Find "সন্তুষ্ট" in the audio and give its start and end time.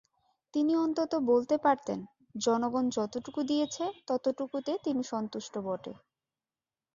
5.03-5.53